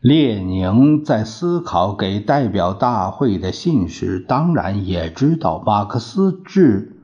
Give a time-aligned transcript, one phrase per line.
[0.00, 7.02] 列宁在思考给代表大会的信时，当然也知道马克思致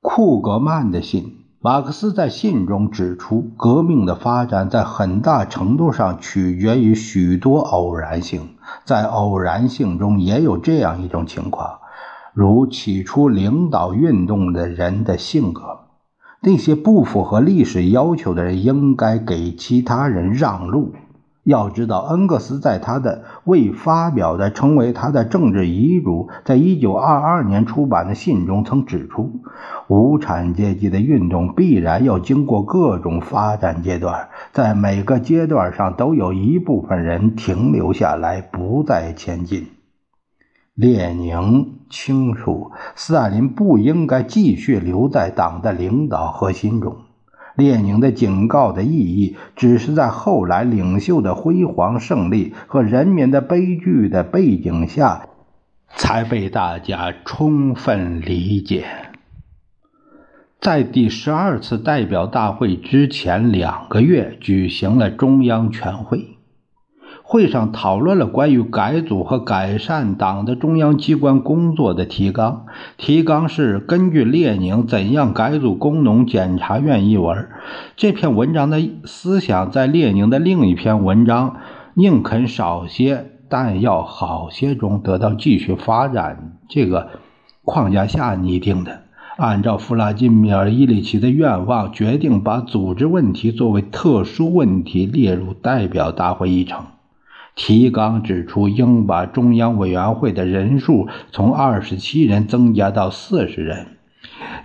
[0.00, 1.38] 库格曼的信。
[1.60, 8.50] 马克思在信中指出，革命的发展在很大程度上取决于许多偶然性，
[8.84, 11.80] 在偶然性中也有这样一种情况。
[12.32, 15.80] 如起初领导运动的人的性格，
[16.42, 20.94] 那些不符合历史要求的人应该给其他人让路。
[21.42, 29.40] 要知道，恩格斯在他的未发表的、成为他的政治遗嘱，在一九二二年出版的信中曾指出，
[29.88, 39.68] 无产阶级的运动必然要经过各种发展阶段，在每个阶段上都有一部分人停留下来，不再前进。
[40.74, 46.96] 列宁清楚，斯大林不应该继续留在党的领导核心中。
[47.60, 55.28] 列宁的警告的意义，只是在后来领袖的辉煌胜利和人民的悲剧的背景下，
[55.94, 58.86] 才被大家充分理解。
[60.60, 66.39] 在第十二次代表大会之前两个月，举行了中央全会。
[67.32, 72.66] 会上讨论了关于改组和改善党的中央机关工作的提纲，
[72.96, 77.48] 提纲是根据列宁怎样改组工农检察院一文。
[77.94, 81.58] 这篇文章的思想在列宁的另一篇文章
[81.94, 86.58] “宁肯少些，但要好些”中得到继续发展。
[86.68, 87.10] 这个
[87.64, 89.02] 框架下拟定的，
[89.36, 96.86] 按照弗拉基米尔·伊里奇的愿望，决定把组织问题作为特殊问题列入代表大会议程。
[97.54, 103.86] 提纲指出，应把中央委员会的人数从二十七人增加到四十人，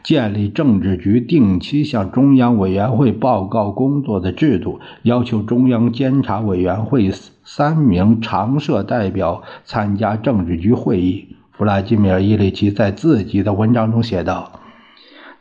[0.03, 7.11] 建立政治局定期向中央委员会报告工作的制度，要求中央监察委员会
[7.43, 11.35] 三名常设代表参加政治局会议。
[11.51, 14.59] 弗拉基米尔·伊里奇在自己的文章中写道：“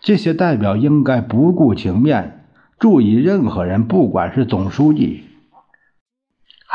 [0.00, 2.44] 这些代表应该不顾情面，
[2.78, 5.23] 注意任何人，不管是总书记。”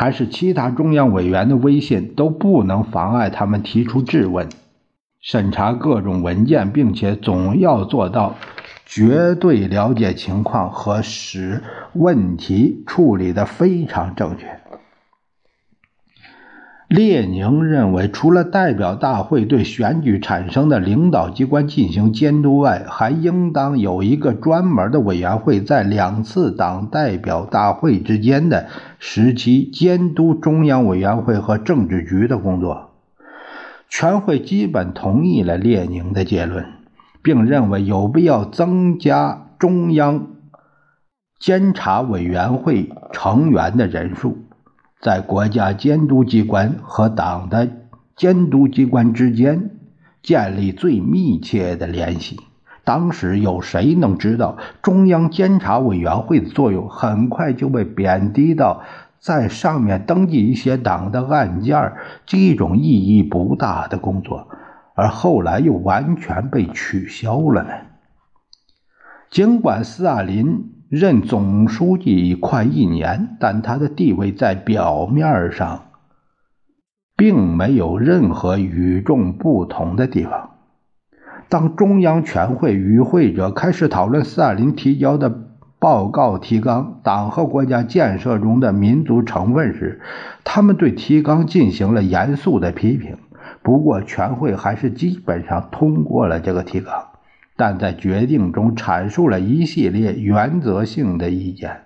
[0.00, 4.48] 还是其他中央委员的威信都不能妨碍他们提出质问、
[5.20, 8.34] 审查各种文件，并且总要做到
[8.86, 11.62] 绝对了解情况和使
[11.92, 14.46] 问题处理得非常正确。
[16.90, 28.66] 列宁认为，除了代表大会对选举产生的领导机关进行监督外，还应当有一个专门的委员会，在两次党代表大会之间的
[28.98, 32.90] 时期监督中央委员会和政治局的工作。
[33.88, 36.66] 全会基本同意了列宁的结论，
[37.22, 40.26] 并认为有必要增加中央
[41.38, 44.38] 监察委员会成员的人数。
[45.00, 47.68] 在国家监督机关和党的
[48.16, 49.70] 监督机关之间
[50.22, 52.38] 建立最密切的联系。
[52.84, 58.82] 当时有谁能知道中央监察委员会的作用很快就被贬低到
[59.18, 61.94] 在上面登记一些党的案件
[62.26, 64.48] 这种意义不大的工作，
[64.94, 67.70] 而后来又完全被取消了呢？
[69.30, 70.74] 尽管斯大林。
[70.90, 75.84] 任总书记快一年，但他的地位在表面上
[77.16, 80.50] 并没有任何与众不同的地方。
[81.48, 85.32] 当中央全会与会者开始讨论斯大林提交的
[85.78, 90.00] 报告提纲“党和国家建设中的民族成分”时，
[90.42, 93.16] 他们对提纲进行了严肃的批评。
[93.62, 97.09] 不过，全会还是基本上通过了这个提纲。
[97.60, 101.82] 但在决定中阐述了一系列原则性的意见，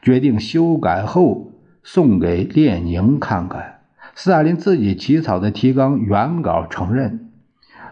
[0.00, 1.50] 决定修改后
[1.82, 3.80] 送给列宁看看。
[4.14, 7.28] 斯大林自己起草的提纲原稿承认，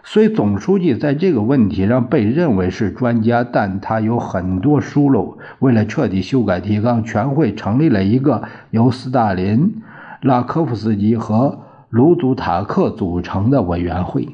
[0.01, 5.37] 虽总书记在这个问题上被认为是专家，但他有很多疏漏。
[5.59, 9.81] 为了彻底修改提纲，全会成立了一个由斯大林、
[10.21, 14.29] 拉科夫斯基和卢祖塔克组成的委员会。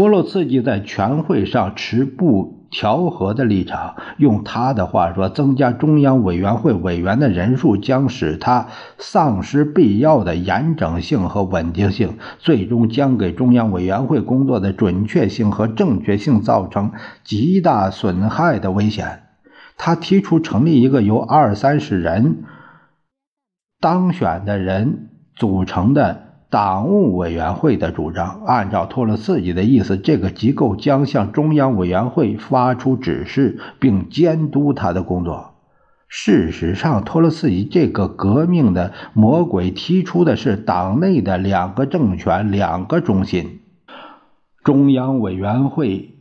[0.00, 3.96] 托洛茨基在全会上持不调和的立场。
[4.16, 16.92] 用他的话说，增加中央委员会委员的人数将使他丧失必要的严整性和稳定性，最终将给中央委员会工作的准确性和正确性造成
[17.22, 19.24] 极大损害的危险。
[19.76, 22.44] 他提出成立一个由二三十人
[23.78, 26.29] 当选的人组成的。
[26.50, 35.54] 党务委员会的主张，按照托洛茨基的意思，这个机构将向中央委员会发出指示，并监督他的工作。
[36.08, 43.60] 事实上，托洛茨基这个革命的魔鬼提出的是党内的两个政权、两个中心。
[44.64, 46.16] 中央委员会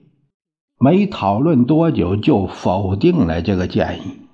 [0.80, 4.29] 没讨论多久就否定了这个建议。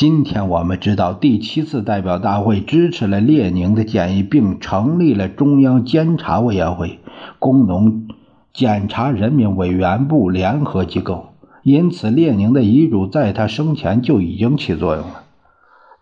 [0.00, 7.00] 今天我们知道，第七次代表大会支持了列宁的建议，并成立了中央监察委员会，
[7.38, 8.08] 工农
[8.54, 11.34] 检查人民委员部联合机构。
[11.62, 15.24] 因此，列宁的遗嘱在他生前就已经起作用了，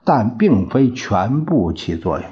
[0.04, 2.26] 但并非全部起作用。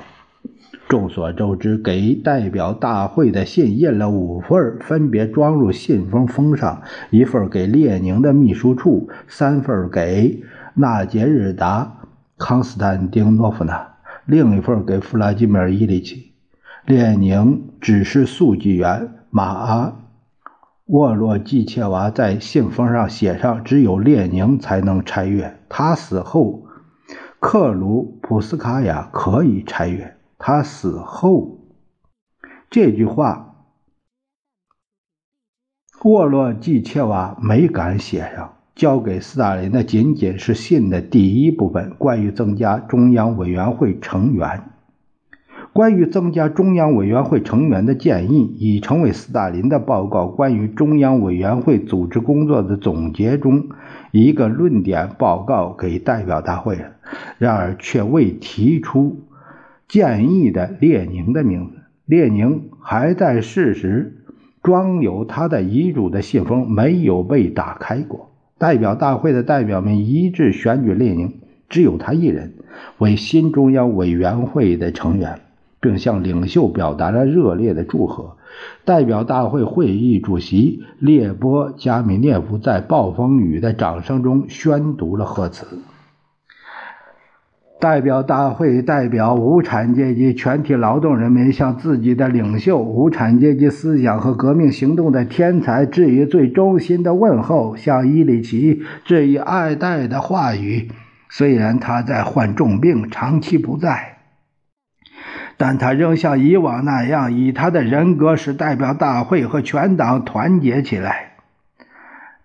[0.89, 10.45] 众所周知，给代表大会的信印了五份，分别装入信封封上，一份给列宁的秘书处，三份给。
[10.79, 12.01] 纳杰日达·
[12.37, 13.95] 康斯坦丁诺夫娜，
[14.27, 16.35] 另一份给弗拉基米尔·伊里奇。
[16.85, 19.95] 列宁指示速记员马
[20.85, 25.59] 沃洛季切娃在信封上写上：“只有列宁才能拆阅。
[25.71, 26.67] 他死后，
[27.41, 30.19] 克鲁普斯卡娅可以拆阅。
[30.37, 31.59] 他死后。”
[32.69, 33.65] 这句话，
[36.03, 38.56] 沃洛季切娃没敢写上。
[38.77, 44.65] 交给斯大林的仅仅是信的第一部分，关于增加中央委员会成员。
[45.73, 53.69] 关于增加中央委员会成员的建议已成为斯大林的报告关于中央委员会组织工作的总结中
[54.11, 56.93] 一个论点报告给代表大会了。
[57.39, 59.25] 然而，却未提出
[59.89, 61.77] 建议的列宁的名字。
[62.05, 64.19] 列宁还在世时，
[64.63, 68.33] 装有他的遗嘱的信封没有被打开过。
[68.59, 71.35] 代表大会的代表们一致选举列宁，
[71.69, 72.55] 只有他一人
[72.97, 75.41] 为新中央委员会的成员，
[75.79, 78.37] 并向领袖表达了热烈的祝贺。
[78.87, 85.67] 代表大会会议主席列波加米涅夫在暴风雨的掌声中宣读了贺词。
[87.79, 100.89] 代表大会代表无产阶级全体劳动人民向自己的领袖、无产阶级思想和革命行动的天才致以最衷心的问候，向伊里奇致以爱戴的话语。
[101.29, 104.17] 虽然他在患重病，长期不在，
[105.59, 111.36] 但他仍像以往那样，以他的人格使代表大会和全党团结起来。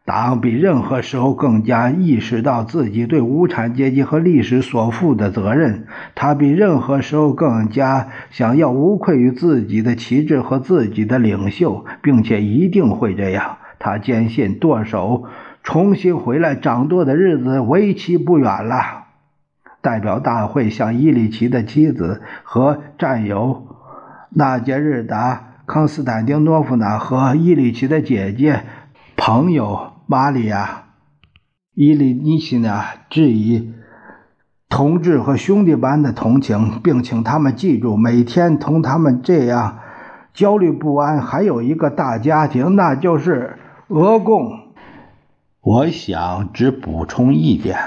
[0.03, 5.86] 党比任何时候更加意识到自己对无产阶级和历史所负的责任。
[6.15, 13.59] 他比任何时候更加想要无愧于自己的旗帜和自己的领袖，并且一定会这样。
[13.77, 15.25] 他坚信舵手
[15.63, 19.06] 重新回来掌舵的日子为期不远了。
[19.81, 23.67] 代表大会向伊里奇的妻子和战友
[24.29, 28.63] 纳杰日达·康斯坦丁诺夫娜和伊里奇的姐姐
[29.15, 29.90] 朋友。
[30.12, 30.65] 玛利亚·
[31.74, 33.72] 伊利尼奇呢，致以
[34.68, 39.80] 同志和兄弟般的同情，并请他们记住，每天同他们这样
[40.34, 44.51] 焦虑不安，还有一个大家庭，那就是俄共。
[45.62, 47.77] 我想只补充一点：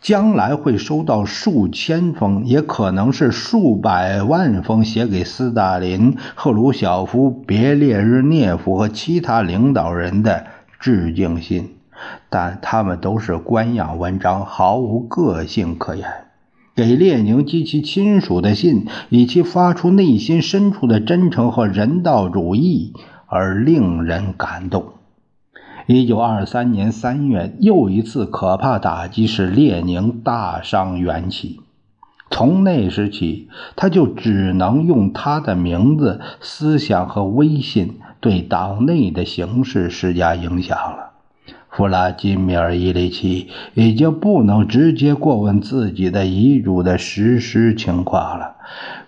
[0.00, 10.46] 将来会收到数千封，也可能是数百万封写给斯大林、赫鲁晓夫、别列日涅夫和其他领导人的。
[10.84, 11.76] 致敬信，
[12.28, 16.06] 但他们都是官样文章，毫无个性可言。
[16.74, 22.92] 给列宁及其亲属的信，以其发出内心深处的真诚和人道主义
[23.24, 24.88] 而令人感动。
[25.86, 31.60] 一九二三年三月，又一次可怕打击使列宁大伤元气。
[32.30, 38.00] 从那时起，他就只能用他的名字、思想和威信。
[38.24, 41.10] 对党内的形势施加影响了。
[41.68, 48.56] 弗拉基米尔·伊里奇已经不能直接过问自己的遗嘱的实施情况了。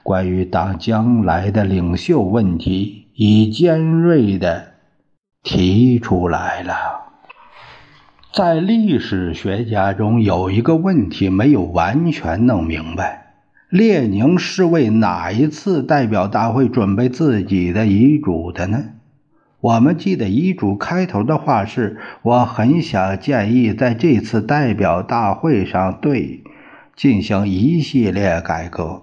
[0.03, 4.65] 关于党将来的领袖问题，已尖锐地
[5.43, 6.75] 提出来了。
[8.35, 13.33] 在历史学家中，有一个问题没有完全弄明白：
[13.71, 18.85] 列宁是为哪一次代表大会准备自己的遗嘱的呢？
[19.67, 26.45] 我们记得遗嘱开头的话是：“我很想建议在这次代表大会上对
[26.95, 29.03] 进行一系列改革。”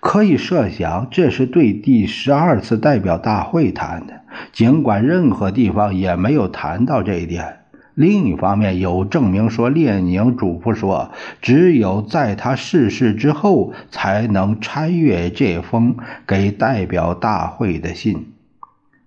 [0.00, 7.58] 可以设想，这是对第十二次代表大会谈的，尽管任何地方也没有谈到这一点。
[7.94, 15.94] 另一方面，有证明说，列宁嘱咐说，只有在他逝世之后，才能参阅这封
[16.26, 18.31] 给代表大会的信。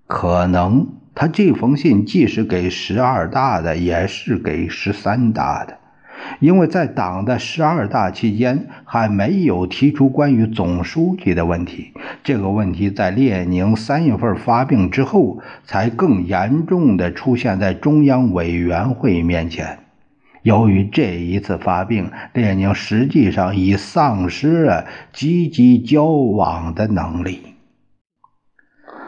[0.07, 5.77] 可能他这封信既是给十二大的，也是给十三大的。
[6.39, 11.91] 因为在党的十二大期间还没有提出关于总书记的问题，
[12.23, 19.79] 这个问题在列宁三月份发病之后才更严重的出现在中央委员会面前。
[20.41, 27.54] 由于这一次发病，列宁实际上已丧失了积极交往的能力。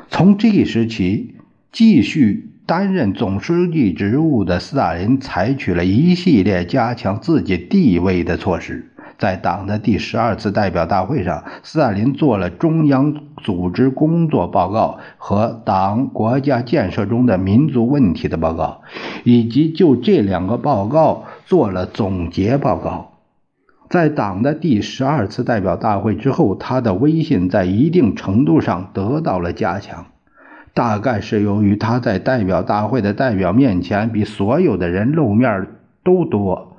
[0.10, 1.36] 从这时起，
[1.72, 2.52] 继续。
[2.68, 8.92] 担任总书记职务的斯大林采取了一系列加强自己地位的措施。
[9.18, 18.82] 在党的第十二次代表大会上，斯大林做了中央组织工作报告和党国家建设中的民族问题的报告，
[19.24, 23.14] 以及就这两个报告做了总结报告。
[23.90, 30.08] 在党的第十二次代表大会之后，他的威信在一定程度上得到了加强。
[30.74, 35.68] 大概是由于他在代表大会的代表面前比所有的人露面
[36.04, 36.78] 都多。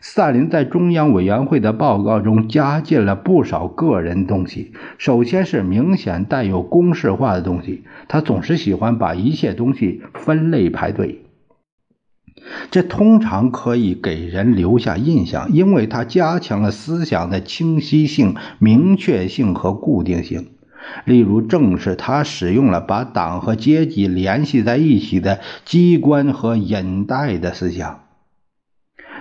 [0.00, 7.84] 斯大林在中央委员会的报告中加进了不少个人东西，首先是明显带有公式化的东西。
[8.08, 11.21] 他总是喜欢把一切东西分类排队，
[12.70, 20.48] 这通常可以给人留下印象，因为它加强了思想的清晰性、明确性和固定性。
[21.04, 28.01] 例如，正是他使用了把党和阶级联系在一起的机关和引带的思想。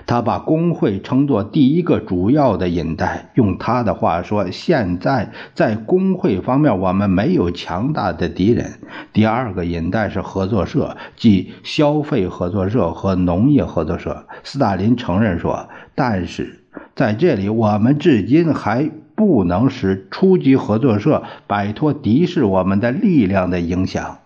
[0.05, 3.31] 他把工会称作第一个主要的引带。
[3.36, 8.79] 用他的话说，现在在工会方面，我们没有强大的敌人。
[9.13, 14.25] 第二个引带是合作社，即消费合作社和农业合作社。
[14.43, 16.63] 斯大林承认说，但是
[16.96, 18.89] 在这里，我们至今还。
[19.13, 24.17] 不能使初级合作社摆脱敌视我们的力量的影响。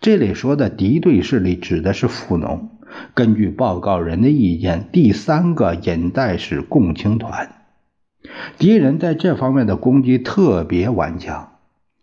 [0.00, 2.70] 这里说的敌对势力指的是富农。
[3.14, 7.50] 根据报告人的意见，第三个引带是共青团。
[8.58, 11.52] 敌人在这方面的攻击特别顽强。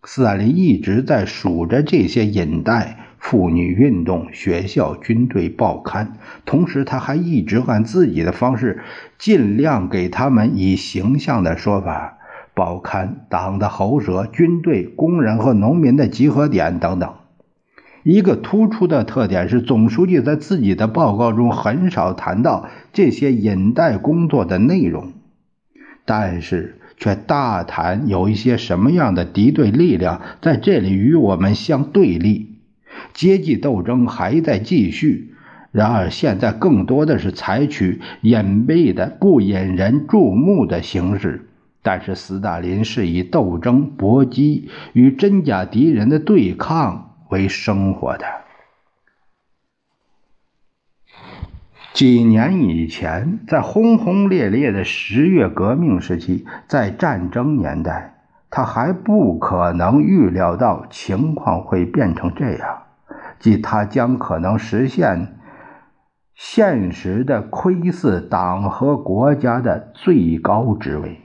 [0.03, 2.97] 斯大林一直在数着这些引带。
[3.21, 8.81] 妇女运动、学校、军队、报刊，同时他还一直按自己的方式，
[9.19, 12.17] 尽量给他们以形象的说法：
[12.55, 17.13] 报刊、党的喉舌、军队、工人和农民的集合点等等。
[18.03, 25.13] 一个突出的特点是，总书记在自己的报告中很少谈到这些引带工作的内容，
[26.05, 32.57] 但是却大谈有一些什么样的敌对力量在这里与我们相对立。
[33.13, 35.33] 阶级斗争还在继续，
[35.71, 41.47] 然而现在更多的是采取隐蔽的、不引人注目的形式。
[41.83, 48.25] 但是斯大林是以斗争、搏击与真假敌人的对抗为生活的。
[51.93, 62.83] 几年以前，在轰轰烈烈的十月革命时期，在战争年代，他还不可能预料到情况会变成这样。
[63.39, 65.39] 即他将可能实现
[66.33, 71.21] 现实的窥伺党和国家的最高职位。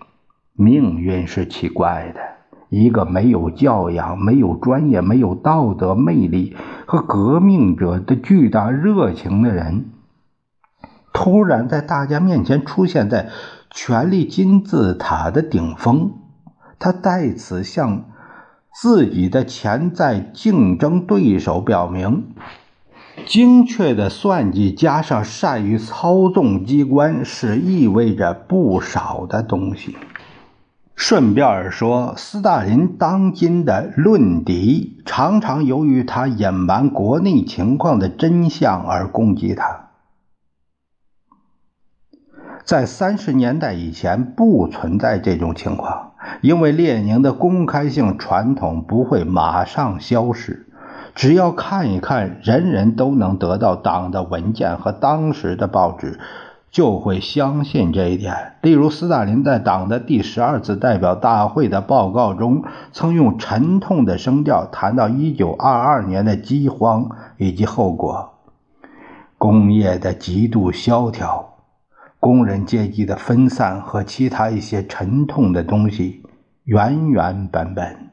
[0.52, 2.20] 命运是奇怪的，
[2.68, 6.56] 一个没有教养、没有专业、没有道德魅力
[6.87, 9.87] 和革命者的巨大热情的人，
[11.12, 13.30] 突然在大家面前出现在
[13.70, 16.12] 权力金字塔的顶峰。
[16.78, 18.04] 他在此向。
[18.78, 22.35] 自己的潜在竞争对手表明，
[23.25, 29.96] 精确的算计加上善于操纵机关是意味着不少的东西。
[30.96, 39.90] 顺便说，斯大林当今的论敌常常由于他隐瞒国内情况的真相而攻击他。
[42.64, 46.14] 在三十年代以前，不存在这种情况。
[46.40, 50.66] 因为列宁的公开性传统不会马上消失，
[51.14, 56.18] 只要看一看人人都能得到党的文件和当时的报纸，
[56.70, 58.56] 就会相信这一点。
[58.62, 67.08] 例如，斯大林在党的第十二次代表大会的报告中，曾用沉痛的声调谈到1922年的饥荒
[67.38, 68.35] 以及后果：
[69.38, 71.54] 工业的极度萧条、
[72.20, 76.23] 工人阶级的分散和其他一些沉痛的东西，
[76.64, 78.11] 原原本本。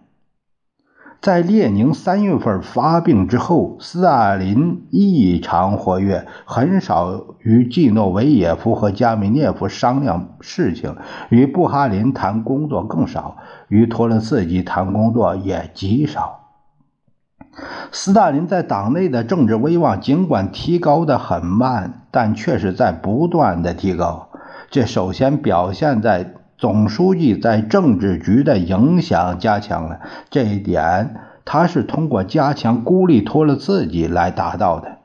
[1.23, 10.97] 在列宁三月份发病之后，斯大林异常活跃，很少与季诺维也夫和加米涅夫商量事情，
[11.29, 13.37] 与布哈林谈工作更少，
[13.69, 16.41] 与托洛茨基谈工作也极少。
[17.93, 24.27] 斯大林在党内的政治威望尽管提高的很慢，但却是在不断的提高。
[24.69, 26.33] 这首先表现在。
[26.57, 34.99] 总书记在政治局的影响加强了，这一点他是通过加强孤立托洛茨基来达到的。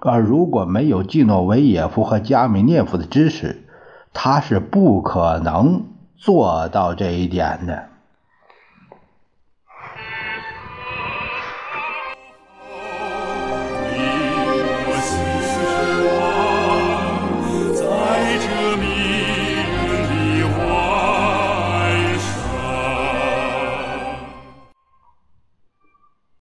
[0.00, 3.64] 而如果没有季诺维也夫和加米涅夫的支持，
[4.12, 5.84] 他是不可能
[6.16, 7.84] 做到这一点的。